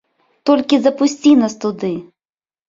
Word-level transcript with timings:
Толькі 0.49 0.79
запусці 0.85 1.35
нас 1.43 1.53
туды! 1.67 1.93